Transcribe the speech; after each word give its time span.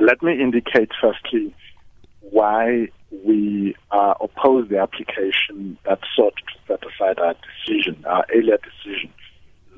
let 0.00 0.22
me 0.22 0.40
indicate 0.40 0.90
firstly 1.00 1.54
why 2.20 2.88
we 3.24 3.74
uh, 3.90 4.14
oppose 4.20 4.68
the 4.68 4.78
application 4.78 5.78
that 5.84 6.00
sought 6.16 6.34
to 6.36 6.54
set 6.66 6.80
aside 6.82 7.18
our 7.18 7.34
decision, 7.66 8.02
our 8.06 8.24
earlier 8.34 8.58
decision, 8.58 9.12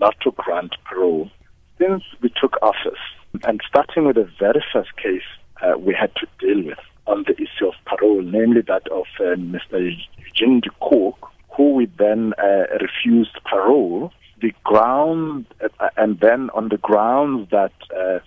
not 0.00 0.14
to 0.22 0.30
grant 0.32 0.74
parole. 0.84 1.30
Since 1.78 2.04
we 2.22 2.32
took 2.40 2.56
office, 2.62 3.00
and 3.44 3.60
starting 3.68 4.06
with 4.06 4.16
the 4.16 4.30
very 4.38 4.64
first 4.72 4.96
case 4.96 5.26
uh, 5.62 5.76
we 5.78 5.94
had 5.94 6.14
to 6.16 6.26
deal 6.38 6.64
with 6.64 6.78
on 7.06 7.24
the 7.26 7.34
issue 7.34 7.68
of 7.68 7.74
parole, 7.84 8.22
namely 8.22 8.62
that 8.62 8.86
of 8.88 9.04
uh, 9.20 9.36
Mr. 9.36 9.94
Eugene 10.18 10.60
de 10.60 10.70
Kock, 10.80 11.30
who 11.56 11.74
we 11.74 11.86
then 11.98 12.32
uh, 12.38 12.64
refused 12.80 13.38
parole, 13.44 14.12
the 14.40 14.52
ground, 14.64 15.46
uh, 15.62 15.88
and 15.96 16.20
then 16.20 16.50
on 16.50 16.68
the 16.68 16.76
grounds 16.78 17.48
that 17.50 17.72
uh, 17.96 18.18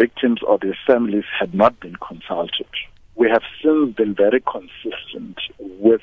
victims 0.00 0.40
or 0.46 0.58
their 0.58 0.78
families 0.86 1.24
had 1.38 1.54
not 1.54 1.78
been 1.80 1.96
consulted. 1.96 2.72
We 3.16 3.28
have 3.28 3.42
since 3.62 3.94
been 3.94 4.14
very 4.14 4.40
consistent 4.40 5.38
with 5.58 6.00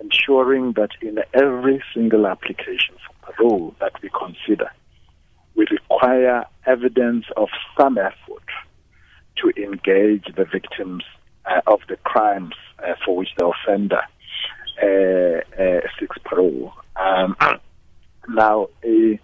ensuring 0.00 0.72
that 0.74 0.90
in 1.02 1.18
every 1.34 1.82
single 1.92 2.26
application 2.26 2.94
for 3.04 3.32
parole 3.32 3.74
that 3.80 3.92
we 4.02 4.08
consider, 4.24 4.70
we 5.54 5.66
require 5.70 6.46
evidence 6.66 7.26
of 7.36 7.48
some 7.78 7.98
effort 7.98 8.48
to 9.36 9.62
engage 9.62 10.24
the 10.36 10.44
victims 10.44 11.04
uh, 11.44 11.60
of 11.66 11.80
the 11.88 11.96
crimes 11.96 12.54
uh, 12.78 12.94
for 13.04 13.16
which 13.16 13.30
the 13.36 13.46
offender 13.46 14.02
uh, 14.82 15.40
uh 15.60 15.80
seeks 15.98 16.16
parole. 16.24 16.72
Um, 16.96 17.36
now, 18.28 18.68
uh, 18.84 19.16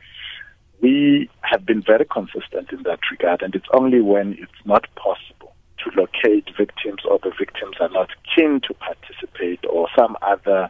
we 0.84 1.30
have 1.40 1.64
been 1.64 1.80
very 1.80 2.04
consistent 2.04 2.70
in 2.70 2.82
that 2.82 3.00
regard, 3.10 3.40
and 3.40 3.54
it's 3.54 3.72
only 3.72 4.02
when 4.02 4.34
it's 4.38 4.62
not 4.66 4.84
possible 4.96 5.54
to 5.78 5.90
locate 5.98 6.46
victims 6.58 7.00
or 7.08 7.18
the 7.22 7.32
victims 7.38 7.76
are 7.80 7.88
not 7.88 8.10
keen 8.34 8.60
to 8.68 8.74
participate 8.74 9.60
or 9.70 9.88
some 9.98 10.14
other, 10.20 10.68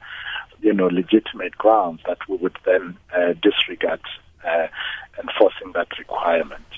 you 0.61 0.73
know, 0.73 0.87
legitimate 0.87 1.59
grounds 1.59 2.01
that 2.07 2.19
we 2.29 2.37
would 2.37 2.57
then 2.65 2.97
uh, 3.13 3.33
disregard 3.43 4.01
uh, 4.49 4.69
enforcing 5.21 5.73
that 5.75 5.89
requirement. 5.99 6.69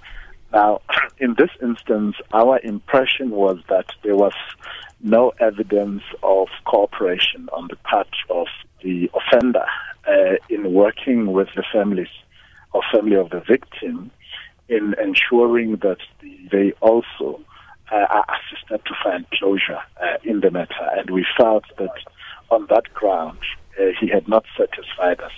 Now, 0.54 0.80
in 1.18 1.34
this 1.36 1.50
instance, 1.60 2.16
our 2.32 2.58
impression 2.60 3.28
was 3.32 3.58
that 3.68 3.90
there 4.02 4.16
was 4.16 4.32
no 5.02 5.34
evidence 5.40 6.04
of 6.22 6.48
cooperation 6.64 7.50
on 7.52 7.68
the 7.68 7.76
part 7.76 8.08
of 8.30 8.46
the 8.82 9.10
offender 9.12 9.66
uh, 10.08 10.36
in 10.48 10.72
working 10.72 11.32
with 11.32 11.48
the 11.54 11.64
families 11.70 12.08
or 12.76 12.82
family 12.92 13.16
of 13.16 13.30
the 13.30 13.40
victim 13.40 14.10
in 14.68 14.94
ensuring 15.02 15.76
that 15.76 15.98
the, 16.20 16.36
they 16.52 16.72
also 16.80 17.40
uh, 17.90 18.06
are 18.10 18.26
assisted 18.36 18.84
to 18.84 18.94
find 19.02 19.24
closure 19.30 19.80
uh, 20.02 20.18
in 20.24 20.40
the 20.40 20.50
matter. 20.50 20.88
And 20.96 21.10
we 21.10 21.24
felt 21.38 21.64
that 21.78 21.96
on 22.50 22.66
that 22.68 22.92
ground, 22.92 23.38
uh, 23.80 23.84
he 23.98 24.08
had 24.08 24.28
not 24.28 24.44
satisfied 24.58 25.20
us 25.20 25.32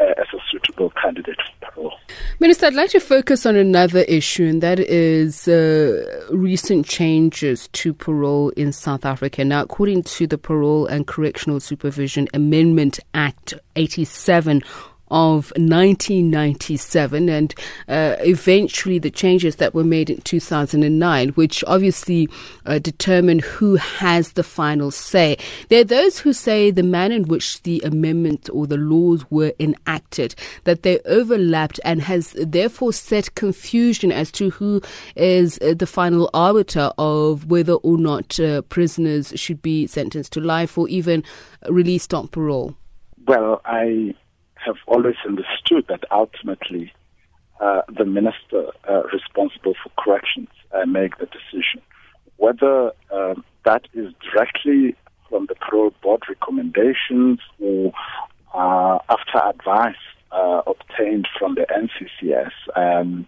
uh, 0.00 0.04
as 0.18 0.26
a 0.34 0.38
suitable 0.50 0.90
candidate 0.90 1.40
for 1.60 1.70
parole. 1.70 1.98
Minister, 2.40 2.66
I'd 2.66 2.74
like 2.74 2.90
to 2.90 3.00
focus 3.00 3.46
on 3.46 3.56
another 3.56 4.00
issue, 4.00 4.44
and 4.44 4.62
that 4.62 4.78
is 4.78 5.48
uh, 5.48 6.26
recent 6.30 6.86
changes 6.86 7.68
to 7.68 7.94
parole 7.94 8.50
in 8.50 8.72
South 8.72 9.06
Africa. 9.06 9.44
Now, 9.44 9.62
according 9.62 10.02
to 10.02 10.26
the 10.26 10.36
Parole 10.36 10.86
and 10.86 11.06
Correctional 11.06 11.60
Supervision 11.60 12.28
Amendment 12.34 13.00
Act 13.14 13.54
87 13.76 14.62
of 15.08 15.52
1997 15.56 17.28
and 17.28 17.54
uh, 17.88 18.16
eventually 18.20 18.98
the 18.98 19.10
changes 19.10 19.56
that 19.56 19.74
were 19.74 19.84
made 19.84 20.10
in 20.10 20.20
2009, 20.22 21.28
which 21.30 21.62
obviously 21.66 22.28
uh, 22.66 22.78
determine 22.78 23.38
who 23.38 23.76
has 23.76 24.32
the 24.32 24.42
final 24.42 24.90
say. 24.90 25.36
There 25.68 25.80
are 25.80 25.84
those 25.84 26.18
who 26.18 26.32
say 26.32 26.70
the 26.70 26.82
manner 26.82 27.14
in 27.16 27.28
which 27.28 27.62
the 27.62 27.80
amendments 27.84 28.48
or 28.50 28.66
the 28.66 28.76
laws 28.76 29.24
were 29.30 29.52
enacted, 29.60 30.34
that 30.64 30.82
they 30.82 31.00
overlapped 31.00 31.80
and 31.84 32.02
has 32.02 32.32
therefore 32.38 32.92
set 32.92 33.34
confusion 33.34 34.10
as 34.10 34.32
to 34.32 34.50
who 34.50 34.80
is 35.14 35.58
uh, 35.60 35.74
the 35.74 35.86
final 35.86 36.30
arbiter 36.34 36.90
of 36.98 37.46
whether 37.46 37.74
or 37.74 37.98
not 37.98 38.38
uh, 38.40 38.62
prisoners 38.62 39.32
should 39.36 39.62
be 39.62 39.86
sentenced 39.86 40.32
to 40.32 40.40
life 40.40 40.76
or 40.76 40.88
even 40.88 41.22
released 41.68 42.12
on 42.12 42.28
parole. 42.28 42.76
Well, 43.26 43.60
I 43.64 44.14
have 44.66 44.76
always 44.86 45.16
understood 45.26 45.86
that 45.88 46.04
ultimately 46.10 46.92
uh, 47.60 47.82
the 47.96 48.04
minister 48.04 48.66
uh, 48.88 49.02
responsible 49.12 49.74
for 49.82 49.90
corrections 49.96 50.48
uh, 50.74 50.84
make 50.84 51.16
the 51.18 51.26
decision. 51.26 51.80
Whether 52.36 52.92
um, 53.10 53.44
that 53.64 53.88
is 53.94 54.12
directly 54.32 54.94
from 55.30 55.46
the 55.46 55.54
parole 55.54 55.92
board 56.02 56.22
recommendations 56.28 57.38
or 57.58 57.92
uh, 58.54 58.98
after 59.08 59.38
advice 59.48 59.94
uh, 60.32 60.62
obtained 60.66 61.28
from 61.38 61.54
the 61.54 61.66
NCCS, 61.70 62.52
um, 62.76 63.26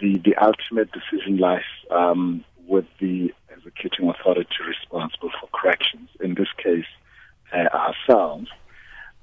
the, 0.00 0.18
the 0.24 0.34
ultimate 0.36 0.90
decision 0.92 1.38
lies 1.38 1.62
um, 1.90 2.44
with 2.66 2.86
the 3.00 3.32
executing 3.50 4.08
authority 4.08 4.48
responsible 4.66 5.30
for 5.40 5.48
corrections, 5.52 6.08
in 6.20 6.34
this 6.34 6.48
case, 6.62 6.86
uh, 7.52 7.68
ourselves. 7.74 8.48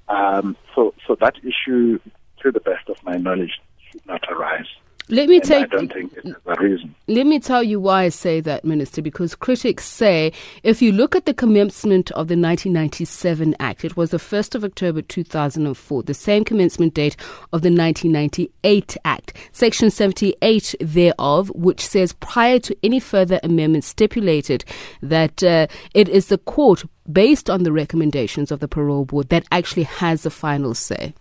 Um, 0.08 0.56
so, 0.74 0.94
so 1.06 1.16
that 1.20 1.36
issue, 1.38 1.98
to 2.42 2.50
the 2.50 2.60
best 2.60 2.88
of 2.88 2.96
my 3.02 3.16
knowledge, 3.16 3.60
should 3.90 4.04
not 4.06 4.24
arise. 4.30 4.66
Let 5.12 5.28
me 5.28 5.40
take. 5.40 5.64
I 5.64 5.66
don't 5.66 5.92
think 5.92 6.14
it's 6.16 6.30
a 6.46 6.54
reason. 6.54 6.94
Let 7.06 7.26
me 7.26 7.38
tell 7.38 7.62
you 7.62 7.78
why 7.78 8.04
I 8.04 8.08
say 8.08 8.40
that, 8.40 8.64
Minister, 8.64 9.02
because 9.02 9.34
critics 9.34 9.84
say 9.86 10.32
if 10.62 10.80
you 10.80 10.90
look 10.90 11.14
at 11.14 11.26
the 11.26 11.34
commencement 11.34 12.10
of 12.12 12.28
the 12.28 12.34
1997 12.34 13.54
Act, 13.60 13.84
it 13.84 13.94
was 13.94 14.08
the 14.08 14.16
1st 14.16 14.54
of 14.54 14.64
October 14.64 15.02
2004, 15.02 16.04
the 16.04 16.14
same 16.14 16.44
commencement 16.44 16.94
date 16.94 17.16
of 17.52 17.60
the 17.60 17.68
1998 17.68 18.96
Act. 19.04 19.36
Section 19.52 19.90
78 19.90 20.76
thereof, 20.80 21.50
which 21.50 21.86
says 21.86 22.14
prior 22.14 22.58
to 22.60 22.74
any 22.82 22.98
further 22.98 23.38
amendments, 23.42 23.88
stipulated 23.88 24.64
that 25.02 25.42
uh, 25.42 25.66
it 25.92 26.08
is 26.08 26.28
the 26.28 26.38
court, 26.38 26.84
based 27.12 27.50
on 27.50 27.64
the 27.64 27.72
recommendations 27.72 28.50
of 28.50 28.60
the 28.60 28.68
parole 28.68 29.04
board, 29.04 29.28
that 29.28 29.44
actually 29.52 29.82
has 29.82 30.22
the 30.22 30.30
final 30.30 30.72
say. 30.72 31.12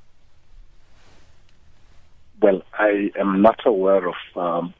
Well, 2.41 2.63
I 2.73 3.11
am 3.19 3.43
not 3.43 3.59
aware 3.67 4.07
of 4.07 4.15
um, 4.35 4.73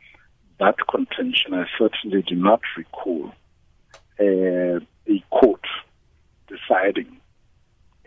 that 0.60 0.76
contention. 0.90 1.54
I 1.54 1.66
certainly 1.78 2.24
do 2.24 2.36
not 2.36 2.62
recall 2.76 3.32
uh, 4.20 4.80
a 5.08 5.24
court 5.30 5.62
deciding 6.48 7.18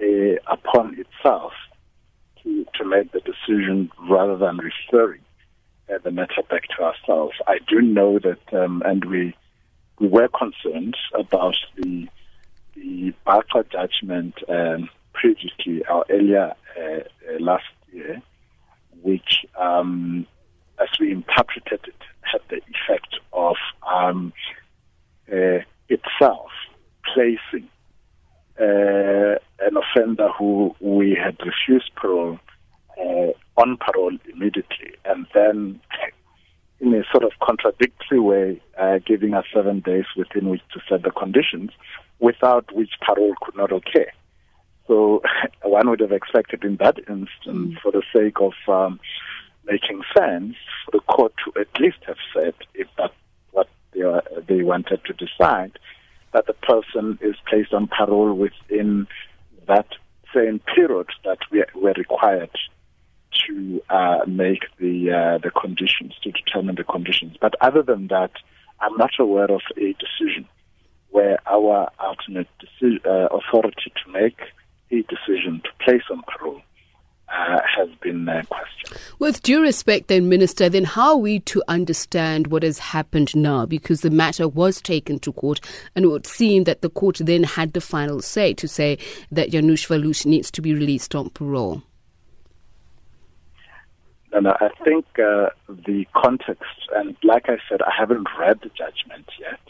uh, 0.02 0.40
upon 0.52 0.98
itself 0.98 1.52
to, 2.42 2.66
to 2.74 2.84
make 2.84 3.12
the 3.12 3.20
decision 3.20 3.92
rather 4.10 4.36
than 4.36 4.58
referring 4.58 5.20
uh, 5.88 5.98
the 6.02 6.10
matter 6.10 6.42
back 6.50 6.64
to 6.76 6.82
ourselves. 6.82 7.36
I 7.46 7.58
do 7.68 7.80
know 7.80 8.18
that, 8.18 8.60
um, 8.60 8.82
and 8.84 9.04
we 9.04 9.36
we 10.00 10.08
were 10.08 10.28
concerned 10.28 10.96
about 11.14 11.54
the 11.76 12.08
the 12.74 13.14
Barker 13.24 13.64
judgment 13.70 14.34
um, 14.48 14.88
previously 15.12 15.84
or 15.88 16.04
earlier 16.10 16.54
uh, 16.76 16.82
uh, 16.82 17.38
last 17.38 17.66
year 17.92 18.20
which, 19.04 19.44
um, 19.60 20.26
as 20.80 20.88
we 20.98 21.12
interpreted 21.12 21.80
it, 21.84 22.00
had 22.22 22.40
the 22.48 22.56
effect 22.56 23.14
of 23.32 23.56
um, 23.86 24.32
uh, 25.30 25.60
itself 25.88 26.50
placing 27.12 27.68
uh, 28.58 29.36
an 29.60 29.76
offender 29.76 30.28
who 30.38 30.74
we 30.80 31.16
had 31.22 31.36
refused 31.44 31.90
parole 31.96 32.38
uh, 32.98 33.60
on 33.60 33.76
parole 33.76 34.16
immediately, 34.32 34.92
and 35.04 35.26
then 35.34 35.80
in 36.80 36.94
a 36.94 37.02
sort 37.10 37.24
of 37.24 37.32
contradictory 37.42 38.20
way, 38.20 38.60
uh, 38.80 38.98
giving 39.06 39.34
us 39.34 39.44
seven 39.54 39.80
days 39.80 40.06
within 40.16 40.48
which 40.48 40.62
to 40.72 40.80
set 40.88 41.02
the 41.02 41.10
conditions, 41.10 41.70
without 42.20 42.74
which 42.74 42.92
parole 43.00 43.34
could 43.42 43.56
not 43.56 43.70
occur. 43.70 44.06
So 44.86 45.22
one 45.74 45.90
would 45.90 46.00
have 46.06 46.12
expected 46.12 46.62
in 46.62 46.76
that 46.76 46.98
instance, 46.98 47.74
mm. 47.74 47.80
for 47.82 47.90
the 47.90 48.04
sake 48.16 48.38
of 48.48 48.54
um, 48.68 49.00
making 49.64 50.02
sense, 50.16 50.54
for 50.84 50.92
the 50.92 51.00
court 51.00 51.32
to 51.42 51.60
at 51.60 51.80
least 51.80 51.98
have 52.06 52.22
said, 52.32 52.54
if 52.74 52.86
that's 52.96 53.18
what 53.50 53.68
they, 53.92 54.02
are, 54.02 54.22
they 54.48 54.62
wanted 54.62 55.00
to 55.04 55.12
decide, 55.14 55.72
that 56.32 56.46
the 56.46 56.58
person 56.72 57.18
is 57.20 57.34
placed 57.48 57.72
on 57.72 57.88
parole 57.88 58.34
within 58.34 59.06
that 59.66 59.88
same 60.34 60.60
period 60.74 61.08
that 61.24 61.38
we 61.50 61.64
were 61.74 61.94
required 61.96 62.54
to 63.46 63.82
uh, 63.90 64.20
make 64.28 64.62
the 64.78 64.96
uh, 65.10 65.38
the 65.38 65.50
conditions 65.50 66.12
to 66.22 66.30
determine 66.30 66.76
the 66.76 66.84
conditions. 66.84 67.36
But 67.40 67.54
other 67.60 67.82
than 67.82 68.06
that, 68.08 68.30
I'm 68.80 68.96
not 68.96 69.10
aware 69.18 69.50
of 69.50 69.62
a 69.76 69.88
decision 70.04 70.46
where 71.10 71.38
our 71.48 71.90
ultimate 72.00 72.48
uh, 72.82 73.28
authority 73.38 73.92
to 74.04 74.12
make 74.12 74.40
a 74.98 75.02
decision 75.02 75.60
to 75.64 75.84
place 75.84 76.02
on 76.10 76.22
parole 76.28 76.62
uh, 77.28 77.60
has 77.76 77.88
been 78.00 78.28
uh, 78.28 78.42
questioned. 78.48 79.00
With 79.18 79.42
due 79.42 79.62
respect, 79.62 80.08
then, 80.08 80.28
Minister, 80.28 80.68
then 80.68 80.84
how 80.84 81.10
are 81.10 81.16
we 81.16 81.40
to 81.40 81.62
understand 81.68 82.48
what 82.48 82.62
has 82.62 82.78
happened 82.78 83.34
now? 83.34 83.66
Because 83.66 84.02
the 84.02 84.10
matter 84.10 84.46
was 84.46 84.80
taken 84.80 85.18
to 85.20 85.32
court, 85.32 85.60
and 85.94 86.04
it 86.04 86.08
would 86.08 86.26
seem 86.26 86.64
that 86.64 86.82
the 86.82 86.90
court 86.90 87.18
then 87.20 87.42
had 87.42 87.72
the 87.72 87.80
final 87.80 88.20
say 88.20 88.54
to 88.54 88.68
say 88.68 88.98
that 89.32 89.50
Janusz 89.50 89.88
Walus 89.88 90.26
needs 90.26 90.50
to 90.52 90.62
be 90.62 90.74
released 90.74 91.14
on 91.14 91.30
parole. 91.30 91.82
And 94.32 94.48
I 94.48 94.70
think 94.82 95.06
uh, 95.18 95.50
the 95.68 96.06
context, 96.12 96.64
and 96.96 97.16
like 97.22 97.48
I 97.48 97.58
said, 97.68 97.82
I 97.82 97.92
haven't 97.96 98.26
read 98.38 98.58
the 98.62 98.70
judgment 98.70 99.28
yet. 99.38 99.60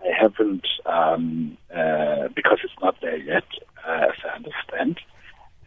I 0.00 0.12
haven't, 0.16 0.66
um, 0.86 1.56
uh, 1.74 2.28
because 2.36 2.58
it's 2.62 2.80
not 2.80 2.94
there 3.00 3.16
yet, 3.16 3.44
uh, 3.86 4.06
as 4.08 4.16
I 4.24 4.36
understand. 4.36 5.00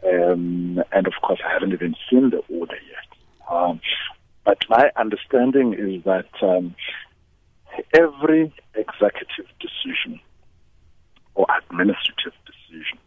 Um, 0.03 0.83
and 0.91 1.07
of 1.07 1.13
course, 1.21 1.39
I 1.45 1.53
haven't 1.53 1.73
even 1.73 1.95
seen 2.09 2.29
the 2.29 2.41
order 2.49 2.75
yet. 2.75 3.51
Um, 3.51 3.79
but 4.45 4.59
my 4.69 4.91
understanding 4.95 5.73
is 5.73 6.03
that 6.03 6.29
um, 6.41 6.75
every 7.93 8.53
executive 8.75 9.45
decision 9.59 10.19
or 11.35 11.45
administrative 11.59 12.33
decision 12.45 12.97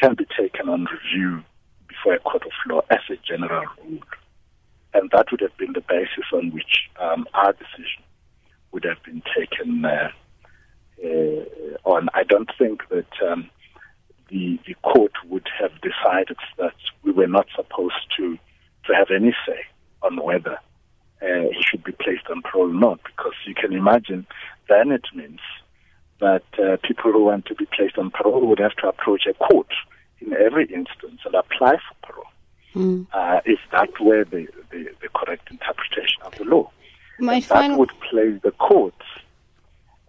can 0.00 0.14
be 0.14 0.26
taken 0.38 0.68
on 0.68 0.86
review 0.86 1.42
before 1.88 2.14
a 2.14 2.18
court 2.20 2.44
of 2.44 2.52
law 2.68 2.80
as 2.90 3.00
a 3.10 3.16
general 3.16 3.64
rule. 3.82 4.00
And 4.94 5.10
that 5.10 5.30
would 5.30 5.40
have 5.40 5.56
been 5.58 5.72
the 5.72 5.82
basis 5.82 6.24
on 6.32 6.50
which 6.52 6.88
um, 7.00 7.26
our 7.34 7.52
decision 7.52 8.02
would 8.72 8.84
have 8.84 9.02
been 9.04 9.22
taken 9.36 9.84
uh, 9.84 10.10
uh, 11.04 11.76
on. 11.84 12.08
I 12.14 12.22
don't 12.22 12.50
think 12.58 12.88
that 12.88 13.12
um, 13.30 13.50
the, 14.28 14.58
the 14.66 14.74
court 14.82 15.12
would 15.28 15.48
have 15.60 15.72
decided 15.80 16.36
that 16.58 16.74
we 17.02 17.12
were 17.12 17.26
not 17.26 17.46
supposed 17.54 17.94
to, 18.16 18.38
to 18.86 18.94
have 18.94 19.08
any 19.14 19.34
say 19.46 19.60
on 20.02 20.22
whether 20.22 20.58
uh, 21.22 21.48
he 21.52 21.62
should 21.62 21.84
be 21.84 21.92
placed 21.92 22.26
on 22.28 22.42
parole 22.42 22.70
or 22.70 22.74
not, 22.74 23.00
because 23.04 23.34
you 23.46 23.54
can 23.54 23.72
imagine 23.72 24.26
then 24.68 24.90
it 24.90 25.04
means 25.14 25.40
that 26.20 26.44
uh, 26.58 26.76
people 26.82 27.12
who 27.12 27.24
want 27.24 27.46
to 27.46 27.54
be 27.54 27.66
placed 27.66 27.98
on 27.98 28.10
parole 28.10 28.46
would 28.46 28.58
have 28.58 28.74
to 28.76 28.88
approach 28.88 29.26
a 29.26 29.34
court 29.34 29.68
in 30.20 30.32
every 30.32 30.64
instance 30.66 31.20
and 31.24 31.34
apply 31.34 31.76
for 31.76 32.12
parole. 32.12 32.24
Mm. 32.74 33.06
Uh, 33.12 33.40
if 33.44 33.58
that 33.72 33.88
were 34.00 34.24
the, 34.24 34.46
the, 34.70 34.88
the, 35.00 35.08
correct 35.14 35.50
interpretation 35.50 36.20
of 36.24 36.34
the 36.36 36.44
law. 36.44 36.70
My 37.18 37.40
final 37.40 37.70
that 37.70 37.78
would 37.78 38.00
place 38.10 38.38
the 38.42 38.50
courts 38.50 39.04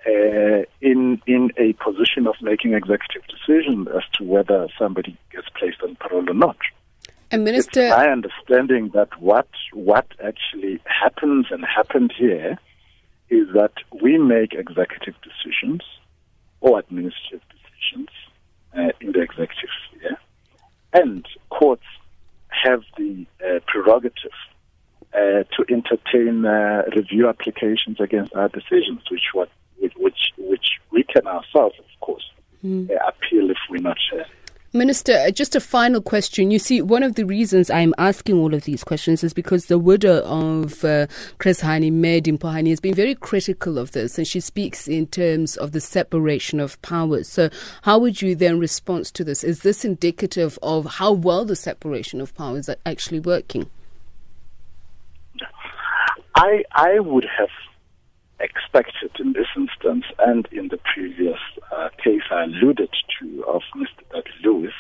uh, 0.07 0.63
in 0.81 1.21
in 1.27 1.51
a 1.57 1.73
position 1.73 2.27
of 2.27 2.35
making 2.41 2.73
executive 2.73 3.23
decisions 3.27 3.87
as 3.89 4.03
to 4.13 4.23
whether 4.23 4.67
somebody 4.79 5.17
gets 5.31 5.49
placed 5.49 5.81
on 5.81 5.95
parole 5.95 6.29
or 6.29 6.33
not. 6.33 6.57
And 7.29 7.43
Minister, 7.43 7.87
it's 7.87 7.95
my 7.95 8.09
understanding 8.09 8.89
that 8.93 9.09
what 9.19 9.49
what 9.73 10.07
actually 10.23 10.79
happens 10.85 11.47
and 11.51 11.65
happened 11.65 12.13
here 12.17 12.57
is 13.29 13.47
that 13.53 13.73
we 14.01 14.17
make 14.17 14.53
executive 14.53 15.15
decisions 15.21 15.81
or 16.61 16.79
administrative 16.79 17.41
decisions 17.51 18.09
uh, 18.77 18.91
in 19.01 19.11
the 19.11 19.21
executive 19.21 19.69
sphere, 19.89 20.17
and 20.93 21.25
courts 21.49 21.83
have 22.47 22.83
the 22.97 23.25
uh, 23.45 23.59
prerogative 23.67 24.31
uh, 25.13 25.43
to 25.55 25.65
entertain 25.69 26.45
uh, 26.45 26.83
review 26.95 27.27
applications 27.27 27.99
against 27.99 28.33
our 28.35 28.47
decisions, 28.49 29.01
which 29.11 29.33
what 29.33 29.49
which 29.49 29.49
which 29.49 29.49
we 29.49 29.56
can 31.17 31.27
ourselves, 31.27 31.75
of 31.79 31.99
course, 32.01 32.23
mm. 32.63 32.89
appeal 33.07 33.49
if 33.49 33.57
we're 33.69 33.81
not 33.81 33.97
sure. 34.09 34.25
Minister, 34.73 35.13
uh, 35.13 35.31
just 35.31 35.55
a 35.55 35.61
final 35.61 36.01
question. 36.01 36.51
You 36.51 36.59
see, 36.59 36.81
one 36.81 37.01
of 37.01 37.15
the 37.15 37.25
reasons 37.25 37.69
I'm 37.69 37.95
asking 37.97 38.37
all 38.37 38.53
of 38.53 38.65
these 38.65 38.83
questions 38.83 39.23
is 39.23 39.33
because 39.33 39.67
the 39.67 39.79
widow 39.79 40.21
of 40.23 40.83
uh, 40.83 41.07
Chris 41.39 41.61
Hani, 41.61 41.91
Medi 41.91 42.33
Mpumane, 42.33 42.69
has 42.69 42.81
been 42.81 42.93
very 42.93 43.15
critical 43.15 43.77
of 43.77 43.93
this, 43.93 44.17
and 44.17 44.27
she 44.27 44.41
speaks 44.41 44.87
in 44.87 45.07
terms 45.07 45.55
of 45.55 45.71
the 45.71 45.79
separation 45.79 46.59
of 46.59 46.79
powers. 46.81 47.29
So, 47.29 47.49
how 47.83 47.97
would 47.97 48.21
you 48.21 48.35
then 48.35 48.59
respond 48.59 49.05
to 49.05 49.23
this? 49.23 49.43
Is 49.43 49.61
this 49.61 49.85
indicative 49.85 50.59
of 50.61 50.85
how 50.85 51.13
well 51.13 51.45
the 51.45 51.55
separation 51.55 52.19
of 52.19 52.35
powers 52.35 52.67
are 52.67 52.77
actually 52.85 53.21
working? 53.21 53.69
I 56.35 56.63
I 56.73 56.99
would 56.99 57.25
have 57.37 57.49
expected 58.39 59.11
in 59.19 59.33
this 59.33 59.47
instance 59.55 60.05
and 60.19 60.47
in 60.51 60.67
the 60.67 60.77
previous 60.93 61.39
uh, 61.71 61.89
case 62.03 62.21
I 62.31 62.43
alluded 62.43 62.89
to 63.19 63.43
of 63.45 63.61
Mr. 63.75 64.23
Lewis, 64.43 64.73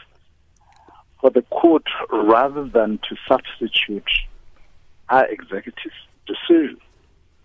for 1.19 1.31
the 1.31 1.41
court, 1.43 1.83
rather 2.11 2.65
than 2.67 2.99
to 3.09 3.15
substitute 3.27 4.09
our 5.09 5.25
executive 5.25 5.91
decision 6.27 6.77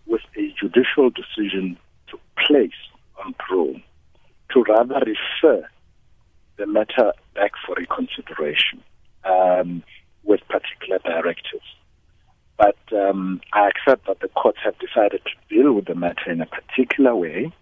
with 0.06 0.22
a 0.36 0.54
judicial 0.60 1.10
decision 1.10 1.78
to 2.08 2.18
place 2.46 2.70
on 3.24 3.34
parole, 3.34 3.80
to 4.52 4.64
rather 4.68 5.00
refer 5.00 5.66
the 6.58 6.66
matter 6.66 7.12
back 7.34 7.52
for 7.66 7.74
reconsideration 7.76 8.82
um, 9.24 9.82
with 10.24 10.40
particular 10.48 10.98
directives. 11.04 11.64
But 12.58 12.76
um, 12.92 13.40
I 13.52 13.68
accept 13.68 14.06
that 14.06 14.20
the 14.20 14.28
courts 14.28 14.58
have 14.64 14.78
decided 14.78 15.22
to 15.24 15.30
the 15.86 15.94
matter 15.94 16.30
in 16.30 16.40
a 16.40 16.46
particular 16.46 17.14
way. 17.14 17.52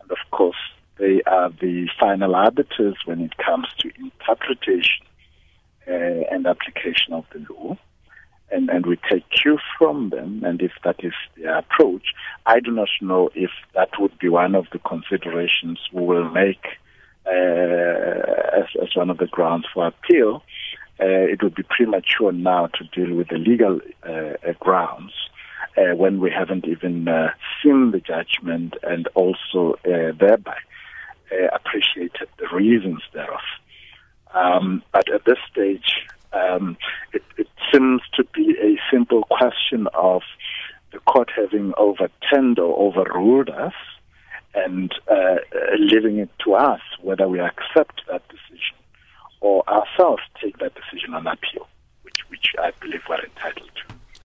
And 0.00 0.10
of 0.10 0.18
course, 0.30 0.56
they 0.98 1.22
are 1.26 1.50
the 1.50 1.88
final 1.98 2.34
arbiters 2.34 2.96
when 3.04 3.20
it 3.20 3.36
comes 3.36 3.66
to 3.78 3.90
interpretation 3.98 5.04
uh, 5.86 6.24
and 6.30 6.46
application 6.46 7.12
of 7.12 7.24
the 7.32 7.44
law. 7.52 7.76
And, 8.50 8.70
and 8.70 8.86
we 8.86 8.96
take 9.10 9.28
cue 9.30 9.58
from 9.76 10.10
them, 10.10 10.44
and 10.44 10.62
if 10.62 10.70
that 10.84 10.96
is 11.00 11.12
their 11.36 11.58
approach, 11.58 12.14
I 12.46 12.60
do 12.60 12.70
not 12.70 12.88
know 13.00 13.28
if 13.34 13.50
that 13.74 13.90
would 13.98 14.16
be 14.20 14.28
one 14.28 14.54
of 14.54 14.66
the 14.72 14.78
considerations 14.78 15.80
we 15.92 16.02
will 16.02 16.30
make 16.30 16.64
uh, 17.26 18.60
as, 18.60 18.66
as 18.80 18.94
one 18.94 19.10
of 19.10 19.18
the 19.18 19.26
grounds 19.26 19.66
for 19.74 19.88
appeal 19.88 20.44
uh, 21.00 21.04
it 21.04 21.42
would 21.42 21.54
be 21.54 21.62
premature 21.62 22.32
now 22.32 22.68
to 22.68 22.84
deal 22.84 23.14
with 23.14 23.28
the 23.28 23.36
legal 23.36 23.80
uh, 24.08 24.34
uh 24.48 24.52
grounds 24.60 25.12
uh, 25.76 25.94
when 25.94 26.20
we 26.20 26.30
haven't 26.30 26.66
even 26.66 27.06
uh, 27.08 27.30
seen 27.62 27.90
the 27.90 28.00
judgment 28.00 28.74
and 28.82 29.08
also 29.14 29.74
uh, 29.84 30.12
thereby 30.18 30.56
appreciated 31.52 32.28
the 32.38 32.46
reasons 32.54 33.02
thereof. 33.12 33.40
Um, 34.34 34.82
but 34.92 35.12
at 35.12 35.24
this 35.24 35.38
stage, 35.50 36.06
um, 36.32 36.76
it, 37.12 37.22
it, 37.36 37.48
seems 37.72 38.00
to 38.14 38.22
be 38.32 38.54
a 38.62 38.78
simple 38.94 39.24
question 39.24 39.88
of 39.92 40.22
the 40.92 40.98
court 41.00 41.30
having 41.34 41.72
overturned 41.76 42.60
or 42.60 42.78
overruled 42.78 43.50
us 43.50 43.72
and 44.54 44.94
leaving 45.78 46.18
it 46.18 46.30
to 46.44 46.54
us 46.54 46.80
whether 47.02 47.28
we 47.28 47.40
accept 47.40 48.02
that 48.08 48.22
decision 48.28 48.76
or 49.40 49.68
ourselves 49.68 50.22
take 50.40 50.58
that 50.58 50.72
decision 50.74 51.12
on 51.12 51.26
appeal, 51.26 51.68
which, 52.02 52.18
which 52.28 52.54
I 52.58 52.70
believe 52.80 53.02
we're 53.08 53.24
entitled 53.24 53.70
to. 53.74 53.95